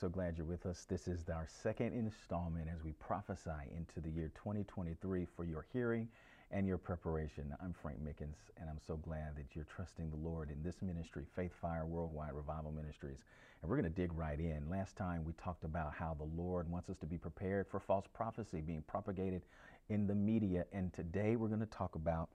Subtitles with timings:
[0.00, 0.86] so glad you're with us.
[0.88, 6.08] This is our second installment as we prophesy into the year 2023 for your hearing
[6.50, 7.54] and your preparation.
[7.62, 11.24] I'm Frank Mickens, and I'm so glad that you're trusting the Lord in this ministry,
[11.36, 13.18] Faith Fire Worldwide Revival Ministries.
[13.60, 14.70] And we're going to dig right in.
[14.70, 18.06] Last time we talked about how the Lord wants us to be prepared for false
[18.14, 19.42] prophecy being propagated
[19.90, 20.64] in the media.
[20.72, 22.30] And today we're going to talk about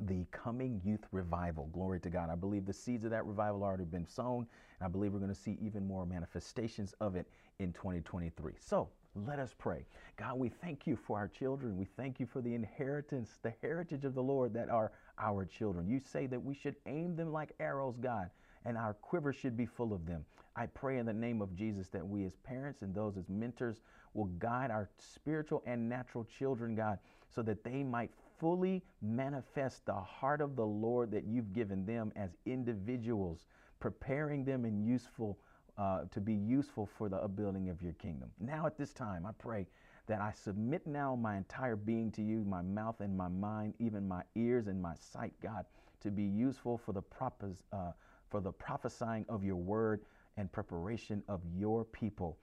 [0.00, 1.68] the coming youth revival.
[1.72, 2.30] Glory to God.
[2.30, 4.46] I believe the seeds of that revival already been sown,
[4.78, 7.26] and I believe we're going to see even more manifestations of it
[7.58, 8.52] in 2023.
[8.58, 9.84] So, let us pray.
[10.16, 11.76] God, we thank you for our children.
[11.76, 15.88] We thank you for the inheritance, the heritage of the Lord that are our children.
[15.88, 18.30] You say that we should aim them like arrows, God
[18.64, 20.24] and our quiver should be full of them.
[20.56, 23.80] I pray in the name of Jesus that we as parents and those as mentors
[24.14, 26.98] will guide our spiritual and natural children, God,
[27.34, 32.12] so that they might fully manifest the heart of the Lord that you've given them
[32.16, 33.46] as individuals,
[33.80, 35.38] preparing them and useful
[35.76, 38.30] uh, to be useful for the upbuilding of your kingdom.
[38.40, 39.66] Now, at this time, I pray
[40.08, 44.08] that I submit now my entire being to you, my mouth and my mind, even
[44.08, 45.64] my ears and my sight, God,
[46.00, 47.92] to be useful for the propos- uh,
[48.28, 50.04] for the prophesying of your word
[50.36, 52.38] and preparation of your people.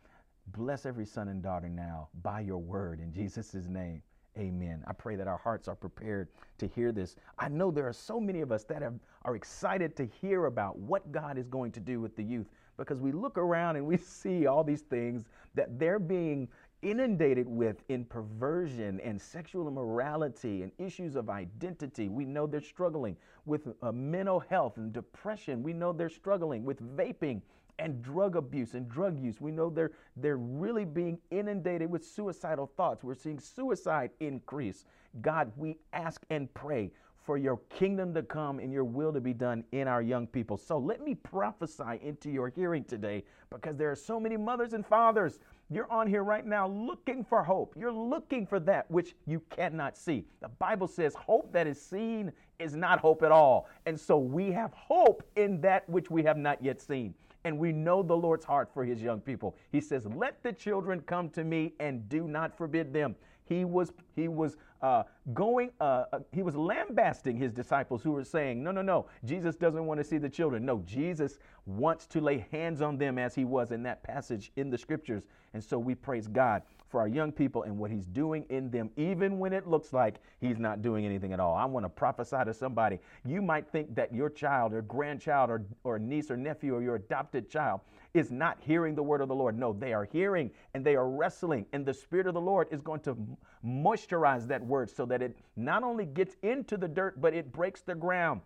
[0.47, 4.01] Bless every son and daughter now by your word in Jesus' name.
[4.38, 4.83] Amen.
[4.86, 7.16] I pray that our hearts are prepared to hear this.
[7.39, 10.78] I know there are so many of us that have, are excited to hear about
[10.78, 12.47] what God is going to do with the youth
[12.78, 16.50] because we look around and we see all these things that they're being
[16.81, 22.09] inundated with in perversion and sexual immorality and issues of identity.
[22.09, 25.63] We know they're struggling with uh, mental health and depression.
[25.63, 27.41] We know they're struggling with vaping
[27.79, 29.41] and drug abuse and drug use.
[29.41, 33.03] We know they're they're really being inundated with suicidal thoughts.
[33.03, 34.85] We're seeing suicide increase.
[35.21, 36.91] God, we ask and pray
[37.25, 40.57] for your kingdom to come and your will to be done in our young people.
[40.57, 44.85] So let me prophesy into your hearing today because there are so many mothers and
[44.85, 45.39] fathers.
[45.71, 47.73] You're on here right now looking for hope.
[47.75, 50.25] You're looking for that which you cannot see.
[50.41, 53.67] The Bible says hope that is seen is not hope at all.
[53.88, 57.72] And so we have hope in that which we have not yet seen and we
[57.72, 59.56] know the Lord's heart for his young people.
[59.72, 63.94] He says, "Let the children come to me and do not forbid them." He was
[64.16, 68.72] he was uh, going uh, uh, he was lambasting his disciples who were saying, "No,
[68.72, 69.06] no, no.
[69.23, 70.66] Jesus doesn't want to see the children.
[70.66, 74.69] No, Jesus wants to lay hands on them as he was in that passage in
[74.69, 75.23] the scriptures."
[75.53, 78.90] And so we praise God for our young people and what he's doing in them,
[78.96, 81.56] even when it looks like he's not doing anything at all.
[81.56, 83.00] I want to prophesy to somebody.
[83.25, 86.95] You might think that your child or grandchild or, or niece or nephew or your
[86.95, 87.81] adopted child
[88.13, 89.57] is not hearing the word of the Lord.
[89.57, 92.81] No, they are hearing and they are wrestling, and the Spirit of the Lord is
[92.81, 93.18] going to
[93.66, 97.81] moisturize that word so that it not only gets into the dirt, but it breaks
[97.81, 98.41] the ground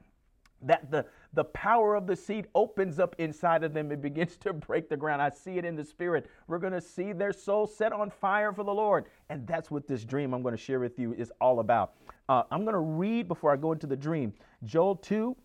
[0.62, 4.54] that the, the power of the seed opens up inside of them and begins to
[4.54, 5.22] break the ground.
[5.22, 6.28] I see it in the spirit.
[6.48, 9.06] We're going to see their soul set on fire for the Lord.
[9.30, 11.94] And that's what this dream I'm going to share with you is all about.
[12.28, 14.34] Uh, I'm going to read before I go into the dream
[14.66, 15.36] Joel 2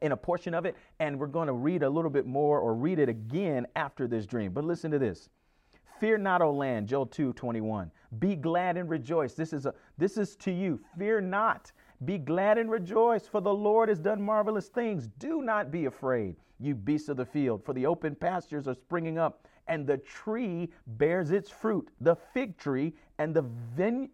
[0.00, 2.74] in a portion of it, and we're going to read a little bit more or
[2.74, 4.52] read it again after this dream.
[4.52, 5.28] But listen to this.
[6.00, 7.90] Fear not, O land, Joel 2 21.
[8.18, 9.34] Be glad and rejoice.
[9.34, 10.80] This is a this is to you.
[10.98, 11.70] Fear not.
[12.04, 15.06] Be glad and rejoice, for the Lord has done marvelous things.
[15.18, 19.18] Do not be afraid, you beasts of the field, for the open pastures are springing
[19.18, 21.88] up, and the tree bears its fruit.
[22.00, 23.44] The fig tree and the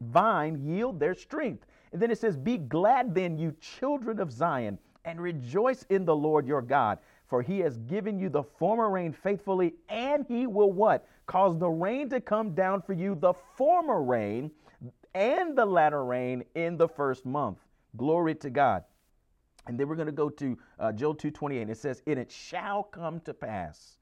[0.03, 1.65] vine yield their strength.
[1.93, 6.16] And then it says, Be glad then, you children of Zion, and rejoice in the
[6.16, 10.72] Lord your God, for he has given you the former rain faithfully, and he will
[10.72, 11.06] what?
[11.26, 14.50] Cause the rain to come down for you, the former rain
[15.15, 17.59] and the latter rain in the first month.
[17.97, 18.84] Glory to God.
[19.66, 21.69] And then we're going to go to uh, Joel 2:28.
[21.69, 23.99] It says, "And it shall come to pass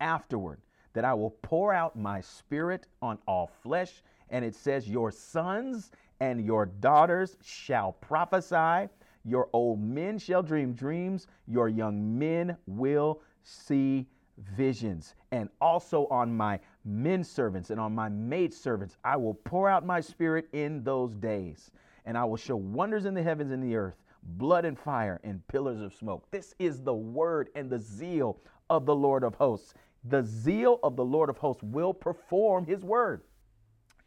[0.00, 0.60] afterward
[0.92, 5.90] that I will pour out my spirit on all flesh." And it says, "Your sons
[6.20, 8.88] and your daughters shall prophesy,
[9.24, 14.06] your old men shall dream dreams, your young men will see
[14.38, 15.14] visions.
[15.32, 19.84] And also on my men servants and on my maid servants, I will pour out
[19.84, 21.70] my spirit in those days
[22.08, 25.46] and I will show wonders in the heavens and the earth, blood and fire and
[25.46, 26.26] pillars of smoke.
[26.30, 28.40] This is the word and the zeal
[28.70, 29.74] of the Lord of hosts.
[30.04, 33.24] The zeal of the Lord of hosts will perform his word.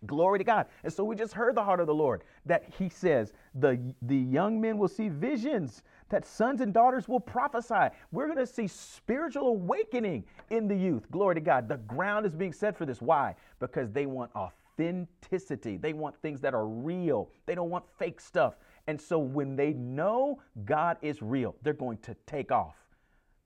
[0.07, 0.65] Glory to God.
[0.83, 4.17] And so we just heard the heart of the Lord that he says the, the
[4.17, 7.95] young men will see visions, that sons and daughters will prophesy.
[8.11, 11.03] We're going to see spiritual awakening in the youth.
[11.11, 11.69] Glory to God.
[11.69, 12.99] The ground is being set for this.
[12.99, 13.35] Why?
[13.59, 15.77] Because they want authentic authenticity.
[15.77, 17.29] They want things that are real.
[17.45, 18.55] They don't want fake stuff.
[18.87, 22.75] And so when they know God is real, they're going to take off.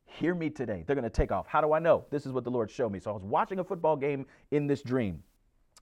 [0.06, 0.84] Hear me today.
[0.86, 1.48] They're going to take off.
[1.48, 2.06] How do I know?
[2.10, 3.00] This is what the Lord showed me.
[3.00, 5.22] So I was watching a football game in this dream.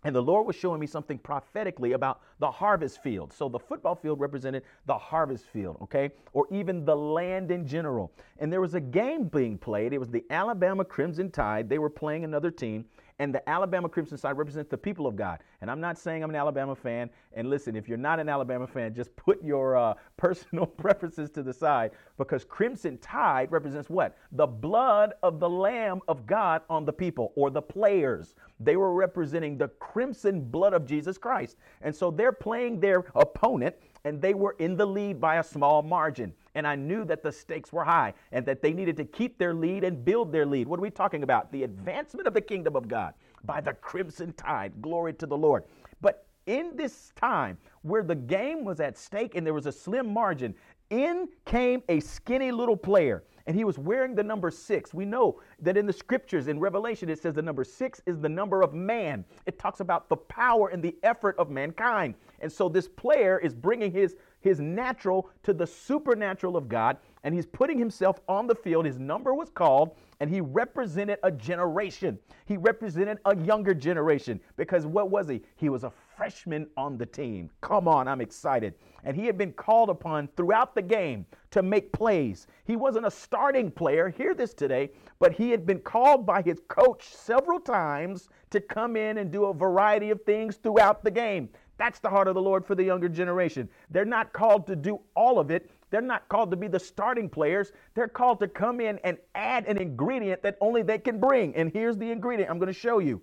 [0.06, 3.32] And the Lord was showing me something prophetically about the harvest field.
[3.32, 6.12] So the football field represented the harvest field, okay?
[6.34, 8.12] Or even the land in general.
[8.40, 9.94] And there was a game being played.
[9.94, 11.70] It was the Alabama Crimson Tide.
[11.70, 12.86] They were playing another team
[13.24, 15.40] and the Alabama Crimson Tide represents the people of God.
[15.62, 17.10] And I'm not saying I'm an Alabama fan.
[17.32, 21.42] And listen, if you're not an Alabama fan, just put your uh, personal preferences to
[21.42, 24.18] the side because Crimson Tide represents what?
[24.34, 28.36] The blood of the Lamb of God on the people or the players.
[28.60, 31.56] They were representing the crimson blood of Jesus Christ.
[31.82, 33.74] And so they're playing their opponent
[34.04, 36.34] and they were in the lead by a small margin.
[36.56, 39.54] And I knew that the stakes were high and that they needed to keep their
[39.54, 40.68] lead and build their lead.
[40.68, 41.52] What are we talking about?
[41.52, 43.14] The advancement of the kingdom of God
[43.44, 44.74] by the crimson tide.
[44.82, 45.64] Glory to the Lord.
[46.02, 50.14] But in this time where the game was at stake and there was a slim
[50.14, 50.54] margin,
[50.90, 54.94] in came a skinny little player and he was wearing the number six.
[54.94, 58.30] We know that in the scriptures, in Revelation, it says the number six is the
[58.30, 59.26] number of man.
[59.46, 62.16] It talks about the power and the effort of mankind.
[62.40, 67.34] And so this player is bringing his his natural to the supernatural of God, and
[67.34, 68.86] he's putting himself on the field.
[68.86, 72.20] His number was called, and he represented a generation.
[72.46, 75.42] He represented a younger generation because what was he?
[75.56, 77.50] He was a freshman on the team.
[77.62, 78.74] Come on, I'm excited.
[79.06, 82.48] And he had been called upon throughout the game to make plays.
[82.66, 86.62] He wasn't a starting player, hear this today, but he had been called by his
[86.68, 91.50] coach several times to come in and do a variety of things throughout the game.
[91.78, 93.68] That's the heart of the Lord for the younger generation.
[93.90, 95.70] They're not called to do all of it.
[95.90, 97.72] They're not called to be the starting players.
[97.94, 101.56] They're called to come in and add an ingredient that only they can bring.
[101.56, 103.22] And here's the ingredient I'm going to show you.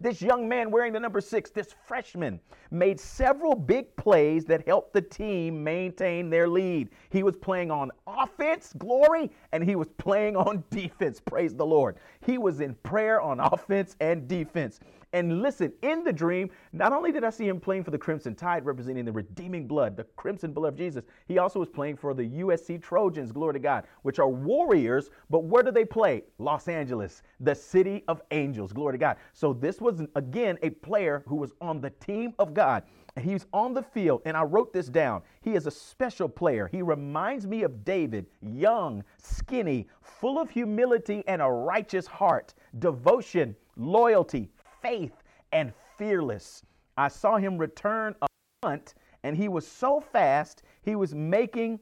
[0.00, 2.38] This young man wearing the number six, this freshman,
[2.70, 6.90] made several big plays that helped the team maintain their lead.
[7.10, 11.96] He was playing on offense, glory, and he was playing on defense, praise the Lord.
[12.24, 14.80] He was in prayer on offense and defense.
[15.14, 18.34] And listen, in the dream, not only did I see him playing for the Crimson
[18.34, 22.12] Tide, representing the redeeming blood, the crimson blood of Jesus, he also was playing for
[22.12, 25.08] the USC Trojans, glory to God, which are warriors.
[25.30, 26.24] But where do they play?
[26.38, 29.16] Los Angeles, the city of angels, glory to God.
[29.32, 32.82] So this was, again, a player who was on the team of God.
[33.16, 35.22] And he's on the field, and I wrote this down.
[35.40, 36.68] He is a special player.
[36.68, 43.56] He reminds me of David, young, skinny, full of humility and a righteous heart, devotion,
[43.76, 44.50] loyalty,
[44.80, 46.62] faith and fearless.
[46.96, 48.28] I saw him return a
[48.62, 51.80] punt, and he was so fast, he was making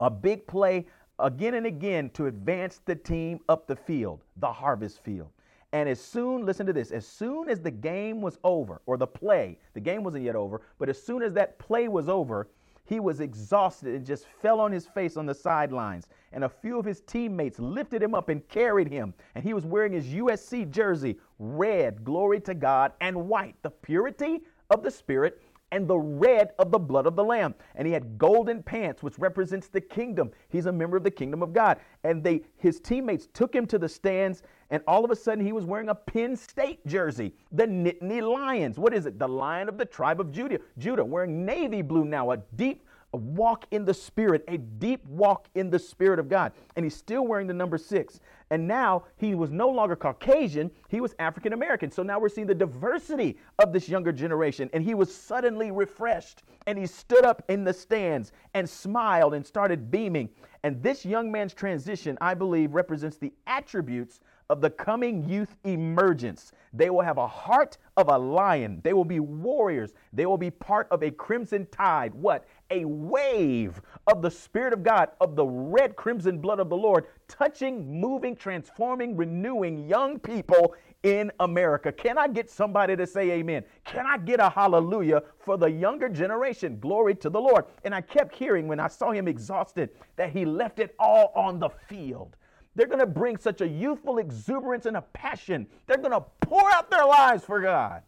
[0.00, 0.86] a big play
[1.18, 5.28] again and again to advance the team up the field, the harvest field.
[5.72, 9.06] And as soon, listen to this, as soon as the game was over, or the
[9.06, 12.48] play, the game wasn't yet over, but as soon as that play was over,
[12.84, 16.08] he was exhausted and just fell on his face on the sidelines.
[16.32, 19.14] And a few of his teammates lifted him up and carried him.
[19.36, 24.40] And he was wearing his USC jersey, red, glory to God, and white, the purity
[24.70, 25.40] of the Spirit
[25.72, 27.54] and the red of the blood of the Lamb.
[27.74, 30.30] And he had golden pants, which represents the kingdom.
[30.48, 31.78] He's a member of the kingdom of God.
[32.04, 35.52] And they his teammates took him to the stands, and all of a sudden he
[35.52, 38.78] was wearing a Penn State jersey, the Nittany Lions.
[38.78, 39.18] What is it?
[39.18, 40.58] The lion of the tribe of Judah.
[40.78, 45.48] Judah, wearing navy blue now, a deep a walk in the Spirit, a deep walk
[45.54, 46.52] in the Spirit of God.
[46.76, 48.20] And he's still wearing the number six.
[48.50, 51.90] And now he was no longer Caucasian, he was African American.
[51.90, 54.70] So now we're seeing the diversity of this younger generation.
[54.72, 56.42] And he was suddenly refreshed.
[56.66, 60.28] And he stood up in the stands and smiled and started beaming.
[60.62, 66.52] And this young man's transition, I believe, represents the attributes of the coming youth emergence.
[66.72, 68.80] They will have a heart of a lion.
[68.82, 69.92] They will be warriors.
[70.12, 72.12] They will be part of a crimson tide.
[72.14, 72.46] What?
[72.70, 77.06] A wave of the Spirit of God, of the red crimson blood of the Lord,
[77.28, 81.92] touching, moving, transforming, renewing young people in America.
[81.92, 83.64] Can I get somebody to say amen?
[83.84, 86.78] Can I get a hallelujah for the younger generation?
[86.80, 87.66] Glory to the Lord.
[87.84, 91.60] And I kept hearing when I saw him exhausted that he left it all on
[91.60, 92.36] the field.
[92.74, 95.66] They're going to bring such a youthful exuberance and a passion.
[95.86, 98.02] They're going to pour out their lives for God.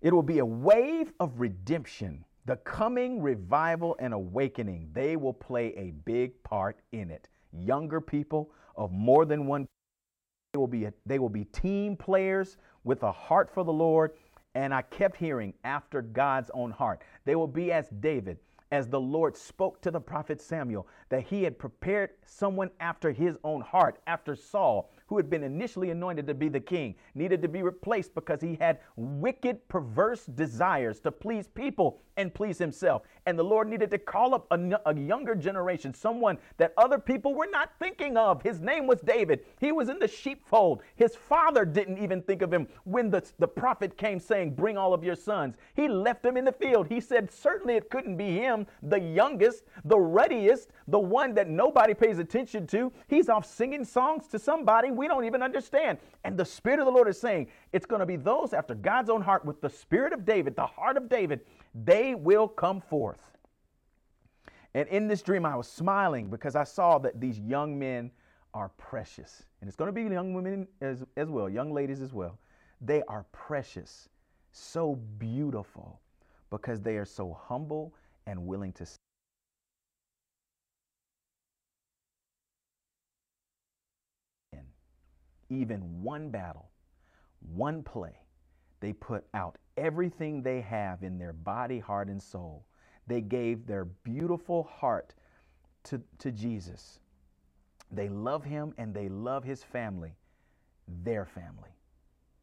[0.00, 4.90] It will be a wave of redemption, the coming revival and awakening.
[4.92, 7.28] They will play a big part in it.
[7.52, 9.66] Younger people of more than one
[10.54, 14.12] they will be a, they will be team players with a heart for the Lord
[14.54, 17.02] and I kept hearing after God's own heart.
[17.24, 18.38] They will be as David
[18.70, 23.36] as the Lord spoke to the prophet Samuel that he had prepared someone after his
[23.44, 27.48] own heart, after Saul, who had been initially anointed to be the king, needed to
[27.48, 33.02] be replaced because he had wicked, perverse desires to please people and please himself.
[33.24, 37.34] And the Lord needed to call up a, a, younger generation, someone that other people
[37.34, 38.42] were not thinking of.
[38.42, 39.44] His name was David.
[39.60, 40.82] He was in the sheepfold.
[40.96, 44.92] His father didn't even think of him when the, the prophet came saying, Bring all
[44.92, 45.56] of your sons.
[45.74, 46.88] He left him in the field.
[46.88, 51.94] He said, Certainly it couldn't be him, the youngest, the ruddiest, the one that nobody
[51.94, 52.92] pays attention to.
[53.08, 55.98] He's off singing songs to somebody we don't even understand.
[56.24, 59.10] And the Spirit of the Lord is saying, It's going to be those after God's
[59.10, 61.40] own heart with the Spirit of David, the heart of David
[61.84, 63.36] they will come forth.
[64.74, 68.10] And in this dream, I was smiling because I saw that these young men
[68.54, 69.44] are precious.
[69.60, 72.38] And it's going to be young women as, as well, young ladies as well.
[72.80, 74.08] They are precious,
[74.52, 76.00] so beautiful
[76.50, 77.94] because they are so humble
[78.26, 78.86] and willing to.
[85.50, 86.70] Even one battle,
[87.40, 88.18] one play,
[88.80, 92.64] they put out everything they have in their body, heart, and soul.
[93.06, 95.14] They gave their beautiful heart
[95.84, 97.00] to, to Jesus.
[97.90, 100.12] They love him and they love his family,
[101.02, 101.70] their family.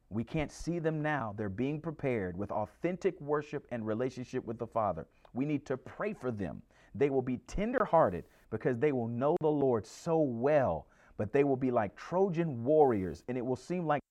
[0.09, 1.33] We can't see them now.
[1.37, 5.07] They're being prepared with authentic worship and relationship with the Father.
[5.33, 6.61] We need to pray for them.
[6.93, 11.55] They will be tenderhearted because they will know the Lord so well, but they will
[11.55, 14.01] be like Trojan warriors, and it will seem like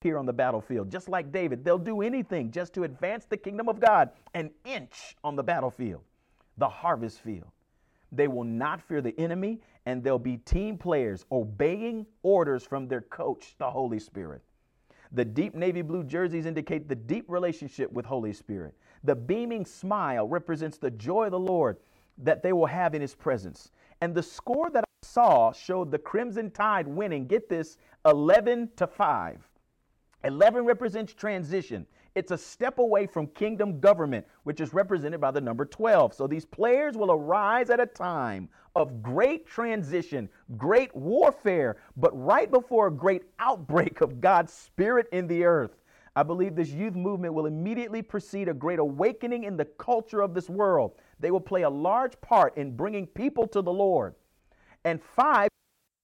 [0.00, 0.90] here on the battlefield.
[0.90, 5.16] Just like David, they'll do anything just to advance the kingdom of God an inch
[5.24, 6.02] on the battlefield,
[6.58, 7.50] the harvest field.
[8.12, 13.00] They will not fear the enemy, and they'll be team players obeying orders from their
[13.00, 14.42] coach, the Holy Spirit.
[15.12, 18.74] The deep navy blue jerseys indicate the deep relationship with Holy Spirit.
[19.04, 21.78] The beaming smile represents the joy of the Lord
[22.18, 23.70] that they will have in his presence.
[24.00, 29.48] And the score that Saw showed the Crimson Tide winning, get this, 11 to 5.
[30.24, 31.86] 11 represents transition.
[32.14, 36.14] It's a step away from kingdom government, which is represented by the number 12.
[36.14, 42.50] So these players will arise at a time of great transition, great warfare, but right
[42.50, 45.76] before a great outbreak of God's Spirit in the earth.
[46.16, 50.34] I believe this youth movement will immediately precede a great awakening in the culture of
[50.34, 50.92] this world.
[51.18, 54.14] They will play a large part in bringing people to the Lord.
[54.84, 55.48] And five,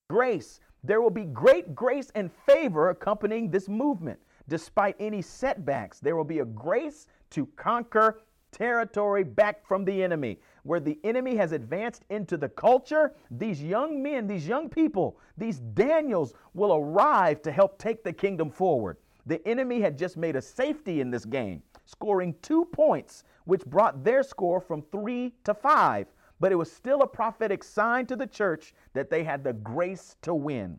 [0.09, 0.61] grace.
[0.83, 4.19] There will be great grace and favor accompanying this movement.
[4.49, 10.41] Despite any setbacks, there will be a grace to conquer territory back from the enemy.
[10.63, 15.61] Where the enemy has advanced into the culture, these young men, these young people, these
[15.61, 18.97] Daniels will arrive to help take the kingdom forward.
[19.27, 24.03] The enemy had just made a safety in this game, scoring two points, which brought
[24.03, 26.07] their score from three to five
[26.41, 30.17] but it was still a prophetic sign to the church that they had the grace
[30.23, 30.79] to win.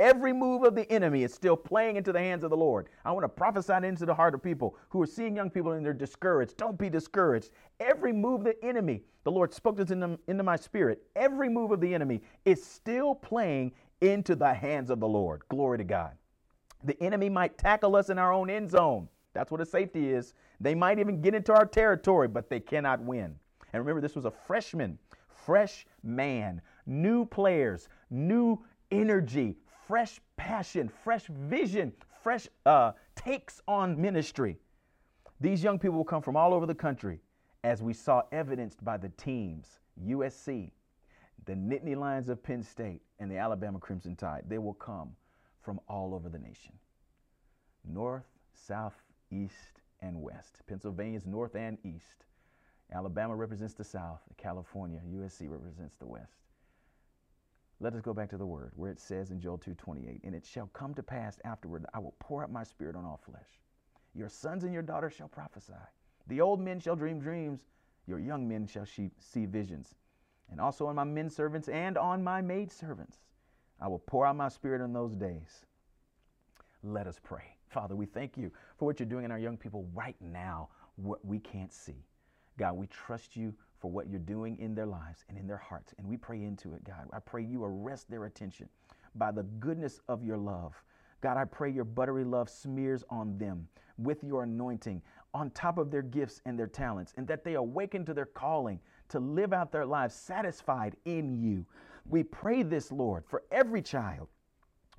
[0.00, 2.88] Every move of the enemy is still playing into the hands of the Lord.
[3.04, 5.86] I want to prophesy into the heart of people who are seeing young people and
[5.86, 6.56] they're discouraged.
[6.56, 7.50] Don't be discouraged.
[7.78, 11.04] Every move of the enemy, the Lord spoke this into, into my spirit.
[11.14, 13.70] Every move of the enemy is still playing
[14.00, 15.42] into the hands of the Lord.
[15.48, 16.12] Glory to God.
[16.82, 19.08] The enemy might tackle us in our own end zone.
[19.32, 20.34] That's what a safety is.
[20.60, 23.36] They might even get into our territory, but they cannot win.
[23.74, 28.60] And remember, this was a freshman, fresh man, new players, new
[28.92, 29.56] energy,
[29.88, 34.56] fresh passion, fresh vision, fresh uh, takes on ministry.
[35.40, 37.18] These young people will come from all over the country,
[37.64, 40.70] as we saw evidenced by the teams USC,
[41.44, 44.44] the Nittany Lions of Penn State, and the Alabama Crimson Tide.
[44.46, 45.16] They will come
[45.62, 46.74] from all over the nation
[47.84, 48.94] north, south,
[49.32, 50.62] east, and west.
[50.68, 52.24] Pennsylvania's north and east.
[52.94, 56.44] Alabama represents the South, California, USC represents the West.
[57.80, 60.46] Let us go back to the word where it says in Joel 2:28, "And it
[60.46, 63.60] shall come to pass afterward I will pour out my spirit on all flesh.
[64.14, 65.74] Your sons and your daughters shall prophesy.
[66.28, 67.66] The old men shall dream dreams,
[68.06, 69.96] your young men shall see visions.
[70.48, 73.20] And also on my men servants and on my maid servants
[73.80, 75.66] I will pour out my spirit in those days."
[76.84, 77.56] Let us pray.
[77.66, 81.24] Father, we thank you for what you're doing in our young people right now, what
[81.24, 82.06] we can't see.
[82.58, 85.94] God, we trust you for what you're doing in their lives and in their hearts.
[85.98, 87.08] And we pray into it, God.
[87.12, 88.68] I pray you arrest their attention
[89.14, 90.74] by the goodness of your love.
[91.20, 93.66] God, I pray your buttery love smears on them
[93.98, 98.04] with your anointing on top of their gifts and their talents, and that they awaken
[98.04, 101.66] to their calling to live out their lives satisfied in you.
[102.08, 104.28] We pray this, Lord, for every child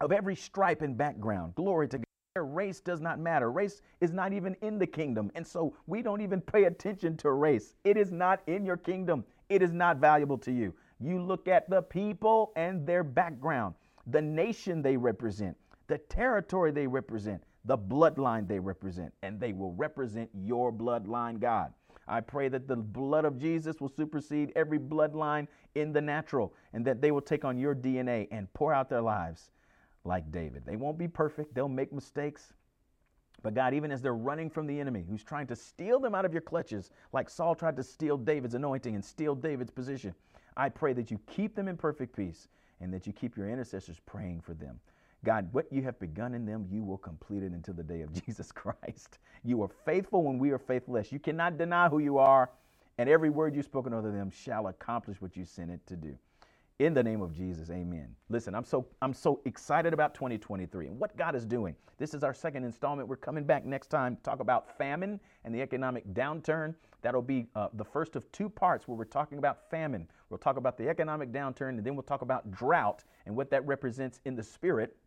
[0.02, 1.56] of every stripe and background.
[1.56, 2.05] Glory to God.
[2.44, 3.50] Race does not matter.
[3.50, 5.32] Race is not even in the kingdom.
[5.36, 7.76] And so we don't even pay attention to race.
[7.86, 10.74] It is not in your kingdom, it is not valuable to you.
[11.00, 13.76] You look at the people and their background.
[14.08, 19.74] the nation they represent, the territory they represent, the bloodline they represent, and they will
[19.74, 21.74] represent your bloodline, God.
[22.08, 26.86] I pray that the blood of Jesus will supersede every bloodline in the natural and
[26.86, 29.50] that they will take on your DNA and pour out their lives
[30.06, 30.64] like David.
[30.66, 32.54] They won't be perfect, they'll make mistakes.
[33.44, 36.26] But God, even as they're running from the enemy who's trying to steal them out
[36.26, 40.16] of your clutches, like Saul tried to steal David's anointing and steal David's position,
[40.58, 42.48] I pray that you keep them in perfect peace
[42.80, 44.80] and that you keep your intercessors praying for them.
[45.24, 48.14] God, what you have begun in them, you will complete it until the day of
[48.26, 49.20] Jesus Christ.
[49.44, 51.12] You are faithful when we are faithless.
[51.12, 52.52] You cannot deny who you are,
[52.98, 56.18] and every word you've spoken over them shall accomplish what you sent it to do.
[56.80, 58.14] In the name of Jesus, amen.
[58.28, 61.74] Listen, I'm so I'm so excited about 2023 and what God is doing.
[61.98, 63.08] This is our second installment.
[63.08, 66.76] We're coming back next time to talk about famine and the economic downturn.
[67.02, 70.06] That'll be uh, the first of two parts where we're talking about famine.
[70.30, 73.66] We'll talk about the economic downturn and then we'll talk about drought and what that
[73.66, 74.98] represents in the spirit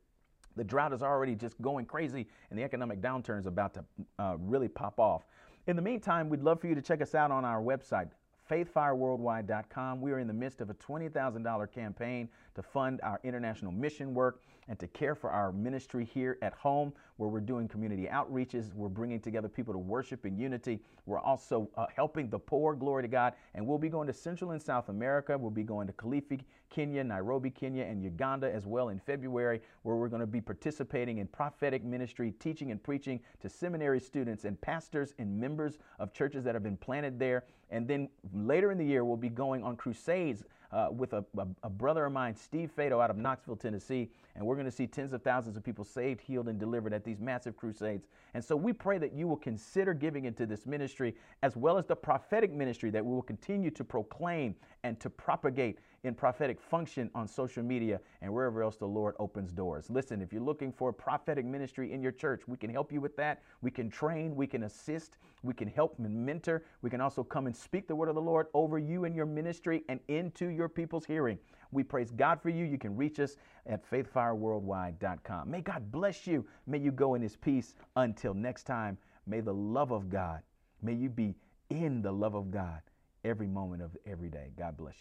[0.59, 3.85] the drought is already just going crazy, and the economic downturn is about to
[4.19, 5.25] uh, really pop off.
[5.69, 8.11] In the meantime, we'd love for you to check us out on our website,
[8.49, 10.01] faithfireworldwide.com.
[10.01, 14.41] We are in the midst of a $20,000 campaign to fund our international mission work
[14.69, 18.73] and to care for our ministry here at home, where we're doing community outreaches.
[18.75, 20.81] We're bringing together people to worship in unity.
[21.07, 23.33] We're also uh, helping the poor, glory to God.
[23.55, 25.37] And we'll be going to Central and South America.
[25.37, 29.97] We'll be going to Kilifi, Kenya, Nairobi, Kenya, and Uganda as well in February, where
[29.97, 34.61] we're going to be participating in prophetic ministry, teaching and preaching to seminary students and
[34.61, 37.45] pastors and members of churches that have been planted there.
[37.71, 41.47] And then later in the year, we'll be going on crusades uh, with a, a,
[41.63, 44.11] a, brother of mine, Steve Fado, out of Knoxville, Tennessee.
[44.37, 47.05] And we're going to see tens of thousands of people saved, healed, and delivered at
[47.05, 48.07] these massive crusades.
[48.35, 51.87] And so we pray that you will consider giving into this ministry as well as
[51.87, 54.55] the prophetic ministry that we will continue to proclaim
[54.85, 59.53] and to propagate in prophetic function on social media and wherever else the Lord opens
[59.53, 59.91] doors.
[59.91, 63.17] Listen, if you're looking for prophetic ministry in your church, we can help you with
[63.17, 63.43] that.
[63.63, 66.65] We can train, we can assist, we can help and mentor.
[66.83, 69.27] We can also come and speak the word of the Lord over you and your
[69.27, 71.39] ministry and into your people's hearing.
[71.73, 72.65] We praise God for you.
[72.65, 75.51] You can reach us at faithfireworldwide.com.
[75.51, 76.47] May God bless you.
[76.67, 77.75] May you go in his peace.
[77.97, 80.41] Until next time, may the love of God,
[80.81, 81.35] may you be
[81.71, 82.81] in the love of God
[83.29, 84.53] every moment of every day.
[84.57, 84.95] God bless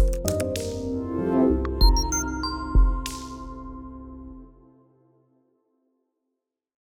[0.00, 0.05] you.